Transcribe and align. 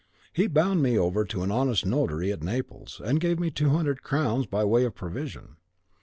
He 0.33 0.47
bound 0.47 0.81
me 0.81 0.97
over 0.97 1.23
to 1.25 1.43
an 1.43 1.51
honest 1.51 1.85
notary 1.85 2.31
at 2.31 2.41
Naples, 2.41 2.99
and 3.05 3.19
gave 3.19 3.37
me 3.39 3.51
two 3.51 3.69
hundred 3.69 4.01
crowns 4.01 4.47
by 4.47 4.63
way 4.63 4.83
of 4.83 4.95
provision. 4.95 5.57